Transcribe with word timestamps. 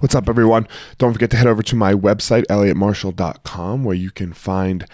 What's 0.00 0.14
up, 0.14 0.28
everyone? 0.28 0.68
Don't 0.98 1.14
forget 1.14 1.30
to 1.30 1.38
head 1.38 1.46
over 1.46 1.62
to 1.62 1.74
my 1.74 1.94
website, 1.94 2.44
elliottmarshall.com, 2.50 3.82
where 3.82 3.94
you 3.94 4.10
can 4.10 4.34
find 4.34 4.84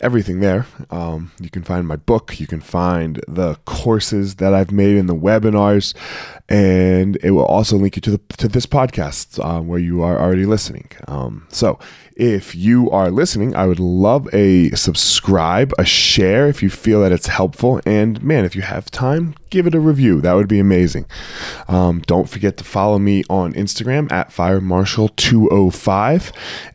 everything 0.00 0.40
there. 0.40 0.66
Um, 0.90 1.32
you 1.40 1.50
can 1.50 1.62
find 1.62 1.86
my 1.86 1.96
book, 1.96 2.38
you 2.40 2.46
can 2.46 2.60
find 2.60 3.20
the 3.26 3.56
courses 3.64 4.36
that 4.36 4.54
I've 4.54 4.70
made 4.70 4.96
in 4.96 5.06
the 5.06 5.14
webinars, 5.14 5.94
and 6.48 7.16
it 7.22 7.32
will 7.32 7.44
also 7.44 7.76
link 7.76 7.96
you 7.96 8.02
to 8.02 8.12
the 8.12 8.20
to 8.38 8.48
this 8.48 8.66
podcast 8.66 9.44
um, 9.44 9.68
where 9.68 9.78
you 9.78 10.02
are 10.02 10.20
already 10.20 10.46
listening. 10.46 10.88
Um, 11.08 11.46
so 11.50 11.78
if 12.16 12.54
you 12.54 12.90
are 12.90 13.10
listening, 13.10 13.54
I 13.54 13.66
would 13.66 13.78
love 13.78 14.26
a 14.32 14.70
subscribe, 14.70 15.74
a 15.78 15.84
share 15.84 16.48
if 16.48 16.62
you 16.62 16.70
feel 16.70 17.02
that 17.02 17.12
it's 17.12 17.26
helpful, 17.26 17.82
and 17.84 18.22
man, 18.22 18.46
if 18.46 18.56
you 18.56 18.62
have 18.62 18.90
time, 18.90 19.34
give 19.50 19.66
it 19.66 19.74
a 19.74 19.80
review. 19.80 20.20
That 20.20 20.34
would 20.34 20.48
be 20.48 20.58
amazing. 20.58 21.06
Um, 21.68 22.02
don't 22.06 22.28
forget 22.28 22.56
to 22.56 22.64
follow 22.64 22.98
me 22.98 23.22
on 23.28 23.52
Instagram 23.52 24.10
at 24.10 24.30
firemarshall205 24.30 26.32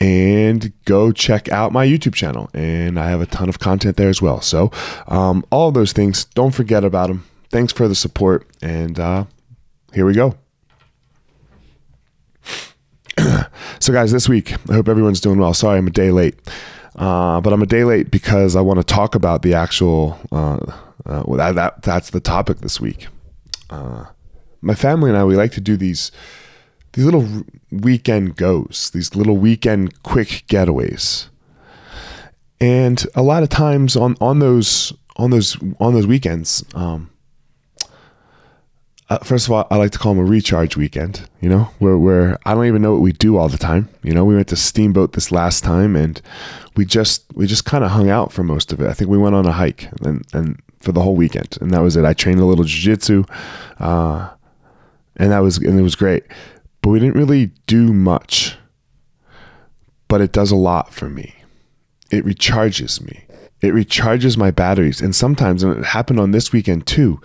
and 0.00 0.72
go 0.84 1.12
check 1.12 1.50
out 1.50 1.72
my 1.72 1.86
YouTube 1.86 2.14
channel. 2.14 2.48
And 2.54 2.98
I 2.98 3.03
have 3.10 3.20
a 3.20 3.26
ton 3.26 3.48
of 3.48 3.58
content 3.58 3.96
there 3.96 4.08
as 4.08 4.20
well. 4.22 4.40
So, 4.40 4.70
um, 5.08 5.44
all 5.50 5.72
those 5.72 5.92
things, 5.92 6.24
don't 6.24 6.52
forget 6.52 6.84
about 6.84 7.08
them. 7.08 7.24
Thanks 7.50 7.72
for 7.72 7.88
the 7.88 7.94
support. 7.94 8.46
And 8.62 8.98
uh, 8.98 9.24
here 9.92 10.06
we 10.06 10.14
go. 10.14 10.36
so, 13.78 13.92
guys, 13.92 14.12
this 14.12 14.28
week, 14.28 14.52
I 14.68 14.74
hope 14.74 14.88
everyone's 14.88 15.20
doing 15.20 15.38
well. 15.38 15.54
Sorry, 15.54 15.78
I'm 15.78 15.86
a 15.86 15.90
day 15.90 16.10
late. 16.10 16.36
Uh, 16.96 17.40
but 17.40 17.52
I'm 17.52 17.62
a 17.62 17.66
day 17.66 17.84
late 17.84 18.10
because 18.10 18.54
I 18.54 18.60
want 18.60 18.78
to 18.78 18.84
talk 18.84 19.14
about 19.14 19.42
the 19.42 19.54
actual. 19.54 20.18
Uh, 20.30 20.58
uh, 21.06 21.22
well, 21.26 21.38
that, 21.38 21.54
that 21.54 21.82
that's 21.82 22.10
the 22.10 22.20
topic 22.20 22.58
this 22.58 22.80
week. 22.80 23.08
Uh, 23.68 24.06
my 24.60 24.74
family 24.74 25.10
and 25.10 25.18
I 25.18 25.24
we 25.24 25.36
like 25.36 25.52
to 25.52 25.60
do 25.60 25.76
these 25.76 26.12
these 26.92 27.04
little 27.04 27.44
weekend 27.70 28.36
goes, 28.36 28.90
these 28.94 29.14
little 29.14 29.36
weekend 29.36 30.02
quick 30.02 30.44
getaways, 30.48 31.28
and 32.60 33.04
a 33.14 33.22
lot 33.22 33.42
of 33.42 33.48
times 33.48 33.96
on 33.96 34.16
on 34.20 34.38
those 34.38 34.92
on 35.16 35.30
those 35.30 35.56
on 35.80 35.94
those 35.94 36.06
weekends, 36.06 36.64
um, 36.74 37.10
uh, 39.10 39.18
first 39.18 39.46
of 39.46 39.52
all, 39.52 39.66
I 39.70 39.76
like 39.76 39.90
to 39.92 39.98
call 39.98 40.14
them 40.14 40.24
a 40.24 40.28
recharge 40.28 40.76
weekend. 40.76 41.28
You 41.40 41.48
know, 41.48 41.64
where 41.78 41.98
where 41.98 42.38
I 42.46 42.54
don't 42.54 42.66
even 42.66 42.82
know 42.82 42.92
what 42.92 43.02
we 43.02 43.12
do 43.12 43.36
all 43.36 43.48
the 43.48 43.58
time. 43.58 43.88
You 44.02 44.14
know, 44.14 44.24
we 44.24 44.34
went 44.34 44.48
to 44.48 44.56
Steamboat 44.56 45.12
this 45.12 45.30
last 45.30 45.62
time, 45.62 45.94
and 45.94 46.20
we 46.76 46.84
just 46.84 47.24
we 47.34 47.46
just 47.46 47.64
kind 47.64 47.84
of 47.84 47.90
hung 47.90 48.08
out 48.08 48.32
for 48.32 48.42
most 48.42 48.72
of 48.72 48.80
it. 48.80 48.88
I 48.88 48.94
think 48.94 49.10
we 49.10 49.18
went 49.18 49.34
on 49.34 49.46
a 49.46 49.52
hike 49.52 49.88
and 50.02 50.24
and 50.32 50.60
for 50.80 50.92
the 50.92 51.02
whole 51.02 51.16
weekend, 51.16 51.58
and 51.60 51.70
that 51.72 51.82
was 51.82 51.96
it. 51.96 52.04
I 52.04 52.14
trained 52.14 52.40
a 52.40 52.46
little 52.46 52.64
jujitsu, 52.64 53.28
uh, 53.78 54.30
and 55.16 55.32
that 55.32 55.40
was 55.40 55.58
and 55.58 55.78
it 55.78 55.82
was 55.82 55.96
great. 55.96 56.24
But 56.80 56.90
we 56.90 56.98
didn't 56.98 57.16
really 57.16 57.46
do 57.66 57.92
much. 57.92 58.56
But 60.08 60.20
it 60.20 60.32
does 60.32 60.50
a 60.50 60.56
lot 60.56 60.92
for 60.92 61.08
me. 61.08 61.34
It 62.10 62.24
recharges 62.24 63.00
me. 63.00 63.24
It 63.60 63.72
recharges 63.72 64.36
my 64.36 64.50
batteries, 64.50 65.00
and 65.00 65.14
sometimes, 65.14 65.62
and 65.62 65.78
it 65.78 65.84
happened 65.86 66.20
on 66.20 66.32
this 66.32 66.52
weekend 66.52 66.86
too 66.86 67.20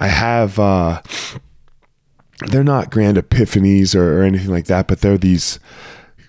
I 0.00 0.08
have 0.08 0.58
uh 0.58 1.02
they're 2.46 2.64
not 2.64 2.90
grand 2.90 3.16
epiphanies 3.16 3.96
or, 3.96 4.20
or 4.20 4.22
anything 4.22 4.50
like 4.50 4.66
that, 4.66 4.86
but 4.86 5.00
they're 5.00 5.18
these 5.18 5.58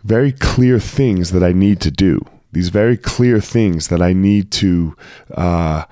very 0.04 0.32
clear 0.32 0.80
things 0.80 1.32
that 1.32 1.44
I 1.44 1.52
need 1.52 1.80
to 1.82 1.92
do. 1.92 2.26
These 2.52 2.70
very 2.70 2.98
clear 2.98 3.40
things 3.40 3.90
that 3.90 4.02
I 4.02 4.14
need 4.14 4.52
to 4.54 4.96
uh 5.36 5.84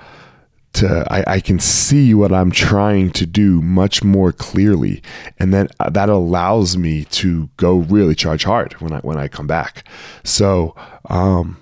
to 0.74 1.06
I, 1.10 1.36
I 1.36 1.40
can 1.40 1.60
see 1.60 2.14
what 2.14 2.32
I'm 2.32 2.52
trying 2.52 3.12
to 3.12 3.26
do 3.26 3.62
much 3.62 4.04
more 4.04 4.32
clearly, 4.32 5.04
and 5.40 5.54
then 5.54 5.70
uh, 5.80 5.90
that 5.92 6.10
allows 6.10 6.78
me 6.78 7.06
to 7.06 7.50
go 7.58 7.78
really 7.78 8.16
charge 8.16 8.44
hard 8.44 8.74
when 8.74 8.94
I 8.94 9.00
when 9.00 9.18
I 9.18 9.28
come 9.28 9.48
back. 9.48 9.88
So 10.24 10.76
um, 11.10 11.58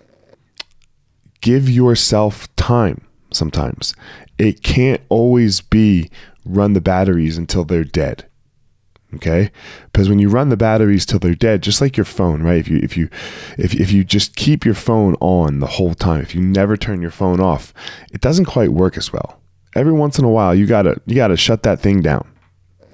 give 1.41 1.69
yourself 1.69 2.53
time 2.55 3.05
sometimes. 3.32 3.95
It 4.37 4.64
can't 4.64 5.02
always 5.10 5.61
be 5.61 6.10
run 6.43 6.73
the 6.73 6.82
batteries 6.82 7.37
until 7.37 7.64
they're 7.64 7.83
dead. 7.83 8.26
Okay? 9.14 9.52
Because 9.92 10.10
when 10.10 10.20
you 10.20 10.30
run 10.30 10.49
the 10.49 10.58
batteries 10.58 11.05
till 11.05 11.20
they're 11.20 11.36
dead, 11.36 11.64
just 11.64 11.80
like 11.80 11.95
your 11.95 12.05
phone, 12.05 12.43
right? 12.43 12.60
If 12.60 12.67
you 12.67 12.80
if 12.83 12.98
you 12.98 13.10
if 13.58 13.73
if 13.73 13.92
you 13.92 14.04
just 14.04 14.36
keep 14.36 14.65
your 14.65 14.73
phone 14.73 15.15
on 15.21 15.60
the 15.60 15.67
whole 15.67 15.93
time, 15.93 16.21
if 16.21 16.36
you 16.36 16.42
never 16.42 16.76
turn 16.76 17.02
your 17.02 17.11
phone 17.11 17.39
off, 17.39 17.73
it 18.11 18.21
doesn't 18.21 18.45
quite 18.45 18.71
work 18.71 18.98
as 18.98 19.14
well. 19.14 19.39
Every 19.76 19.93
once 19.93 20.20
in 20.20 20.26
a 20.26 20.30
while, 20.30 20.54
you 20.54 20.65
gotta 20.65 21.02
you 21.05 21.15
gotta 21.15 21.37
shut 21.37 21.64
that 21.64 21.80
thing 21.80 22.02
down, 22.02 22.27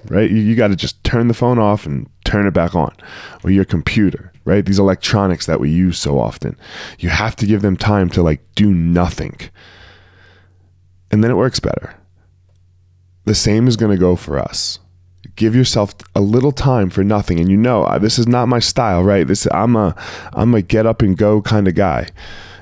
right? 0.08 0.30
You, 0.30 0.36
you 0.36 0.54
gotta 0.54 0.76
just 0.76 1.02
turn 1.02 1.28
the 1.28 1.34
phone 1.34 1.58
off 1.58 1.86
and 1.86 2.08
turn 2.24 2.46
it 2.46 2.54
back 2.54 2.74
on, 2.76 2.94
or 3.42 3.50
your 3.50 3.64
computer, 3.64 4.31
right? 4.44 4.64
These 4.64 4.78
electronics 4.78 5.46
that 5.46 5.60
we 5.60 5.70
use 5.70 5.98
so 5.98 6.18
often, 6.18 6.56
you 6.98 7.08
have 7.08 7.36
to 7.36 7.46
give 7.46 7.62
them 7.62 7.76
time 7.76 8.08
to 8.10 8.22
like 8.22 8.40
do 8.54 8.72
nothing 8.72 9.38
and 11.12 11.22
then 11.22 11.30
it 11.30 11.36
works 11.36 11.60
better. 11.60 11.94
The 13.26 13.34
same 13.34 13.68
is 13.68 13.76
going 13.76 13.92
to 13.92 14.00
go 14.00 14.16
for 14.16 14.38
us. 14.38 14.80
Give 15.36 15.54
yourself 15.54 15.94
a 16.16 16.20
little 16.20 16.52
time 16.52 16.90
for 16.90 17.04
nothing, 17.04 17.38
and 17.38 17.50
you 17.50 17.56
know 17.56 17.86
this 18.00 18.18
is 18.18 18.26
not 18.26 18.48
my 18.48 18.58
style, 18.58 19.04
right? 19.04 19.26
This 19.26 19.46
I'm 19.52 19.76
a 19.76 19.94
I'm 20.32 20.54
a 20.54 20.62
get 20.62 20.86
up 20.86 21.00
and 21.00 21.16
go 21.16 21.40
kind 21.40 21.68
of 21.68 21.74
guy, 21.74 22.08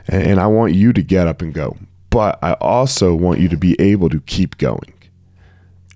and, 0.07 0.23
and 0.23 0.41
I 0.41 0.47
want 0.47 0.75
you 0.75 0.93
to 0.93 1.03
get 1.03 1.27
up 1.27 1.41
and 1.41 1.55
go, 1.55 1.79
but 2.11 2.39
I 2.43 2.53
also 2.55 3.15
want 3.15 3.41
you 3.41 3.49
to 3.49 3.57
be 3.57 3.81
able 3.81 4.09
to 4.11 4.21
keep 4.21 4.59
going. 4.59 4.93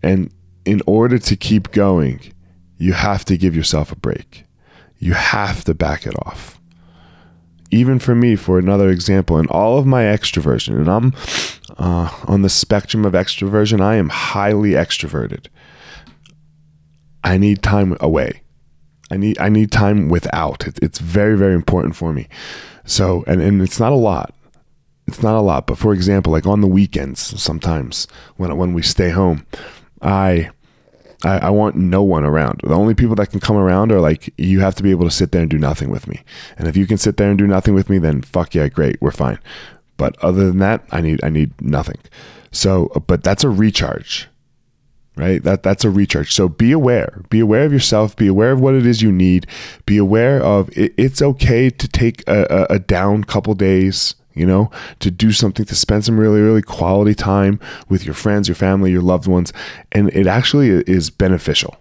And 0.03 0.33
in 0.65 0.81
order 0.87 1.19
to 1.19 1.37
keep 1.37 1.71
going, 1.71 2.33
you 2.77 2.95
have 2.95 3.25
to 3.27 3.37
give 3.37 3.55
yourself 3.55 3.93
a 3.93 3.97
break. 3.97 4.45
You 5.05 5.13
have 5.13 5.65
to 5.65 5.75
back 5.75 6.07
it 6.07 6.15
off 6.27 6.55
even 7.75 7.99
for 7.99 8.15
me, 8.15 8.37
for 8.37 8.59
another 8.59 8.89
example, 8.89 9.39
in 9.39 9.47
all 9.49 9.79
of 9.79 9.87
my 9.87 10.05
extroversion, 10.05 10.77
and 10.77 10.89
I'm 10.89 11.13
uh, 11.77 12.09
on 12.29 12.43
the 12.43 12.49
spectrum 12.49 13.05
of 13.05 13.15
extroversion, 13.15 13.81
I 13.81 13.97
am 13.97 14.11
highly 14.11 14.71
extroverted. 14.71 15.47
I 17.25 17.37
need 17.37 17.63
time 17.63 17.97
away. 18.01 18.43
I 19.11 19.17
need 19.17 19.39
I 19.39 19.49
need 19.49 19.73
time 19.73 20.09
without. 20.09 20.67
It, 20.67 20.79
it's 20.81 20.99
very 20.99 21.37
very 21.37 21.55
important 21.55 21.97
for 21.97 22.13
me. 22.13 22.29
So 22.85 23.25
and 23.27 23.41
and 23.43 23.61
it's 23.61 23.81
not 23.81 23.93
a 23.93 23.97
lot. 23.97 24.35
It's 25.07 25.23
not 25.23 25.37
a 25.37 25.41
lot, 25.41 25.67
but 25.67 25.79
for 25.79 25.93
example, 25.93 26.33
like 26.33 26.47
on 26.47 26.61
the 26.61 26.67
weekends, 26.67 27.21
sometimes 27.21 28.07
when 28.37 28.57
when 28.57 28.73
we 28.73 28.83
stay 28.83 29.11
home, 29.11 29.47
I 30.01 30.51
I, 31.25 31.39
I, 31.39 31.51
want 31.51 31.77
no 31.77 32.03
one 32.03 32.25
around. 32.25 32.61
The 32.63 32.75
only 32.75 32.95
people 32.95 33.15
that 33.17 33.31
can 33.31 33.41
come 33.41 33.57
around 33.57 33.91
are 33.93 34.01
like, 34.01 34.33
you 34.37 34.61
have 34.61 34.75
to 34.77 34.83
be 34.83 34.91
able 34.91 35.05
to 35.05 35.11
sit 35.11 35.33
there 35.33 35.43
and 35.43 35.51
do 35.51 35.59
nothing 35.59 35.91
with 35.91 36.07
me. 36.07 36.23
And 36.59 36.69
if 36.69 36.77
you 36.77 36.87
can 36.87 36.99
sit 36.99 37.17
there 37.17 37.31
and 37.31 37.39
do 37.39 37.47
nothing 37.47 37.75
with 37.75 37.89
me, 37.89 37.99
then 37.99 38.23
fuck 38.23 38.55
yeah, 38.55 38.69
great, 38.69 39.01
we're 39.01 39.11
fine. 39.11 39.39
But 39.97 40.17
other 40.23 40.47
than 40.47 40.59
that, 40.59 40.85
I 40.91 41.01
need 41.01 41.21
I 41.23 41.29
need 41.29 41.61
nothing. 41.61 41.99
So, 42.51 42.91
uh, 42.95 43.01
but 43.01 43.23
that's 43.23 43.45
a 43.45 43.49
recharge, 43.49 44.29
right? 45.17 45.43
That 45.43 45.63
that's 45.63 45.85
a 45.85 45.91
recharge. 45.91 46.33
So 46.33 46.49
be 46.49 46.73
aware. 46.73 47.23
Be 47.31 47.41
aware 47.41 47.65
of 47.65 47.73
yourself. 47.73 48.17
Be 48.17 48.27
aware 48.27 48.53
of 48.53 48.61
what 48.61 48.75
it 48.75 48.87
is 48.87 49.03
you 49.03 49.13
need. 49.13 49.47
Be 49.87 49.97
aware 49.97 50.43
of 50.43 50.69
it, 50.77 50.95
it's 50.97 51.23
okay 51.23 51.71
to 51.71 51.89
take 51.89 52.27
a, 52.29 52.67
a, 52.71 52.75
a 52.75 52.79
down 52.79 53.25
couple 53.25 53.55
days 53.55 54.17
you 54.35 54.47
know, 54.47 54.71
to 55.01 55.11
do 55.11 55.33
something, 55.33 55.65
to 55.67 55.75
spend 55.75 56.05
some 56.05 56.19
really, 56.19 56.41
really 56.41 56.63
quality 56.63 57.15
time 57.15 57.61
with 57.89 58.05
your 58.05 58.15
friends, 58.15 58.49
your 58.49 58.55
family, 58.55 58.91
your 58.91 59.03
loved 59.03 59.27
ones. 59.27 59.53
And 59.93 60.11
it 60.11 60.27
actually 60.27 60.69
is 60.69 61.11
beneficial, 61.11 61.77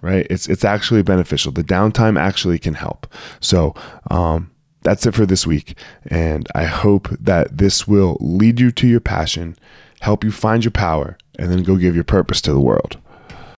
right? 0.00 0.26
It's, 0.30 0.48
it's 0.48 0.64
actually 0.64 1.02
beneficial. 1.02 1.52
The 1.52 1.64
downtime 1.64 2.18
actually 2.18 2.58
can 2.58 2.74
help. 2.74 3.06
So, 3.40 3.74
um, 4.10 4.50
that's 4.82 5.06
it 5.06 5.14
for 5.14 5.26
this 5.26 5.46
week. 5.46 5.76
And 6.06 6.46
I 6.54 6.64
hope 6.64 7.08
that 7.18 7.56
this 7.56 7.88
will 7.88 8.18
lead 8.20 8.60
you 8.60 8.70
to 8.72 8.86
your 8.86 9.00
passion, 9.00 9.56
help 10.00 10.22
you 10.22 10.30
find 10.30 10.62
your 10.62 10.70
power, 10.70 11.16
and 11.38 11.50
then 11.50 11.62
go 11.62 11.76
give 11.76 11.94
your 11.94 12.04
purpose 12.04 12.40
to 12.42 12.52
the 12.52 12.60
world. 12.60 12.98